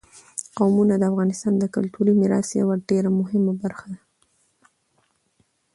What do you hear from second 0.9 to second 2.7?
د افغانستان د کلتوري میراث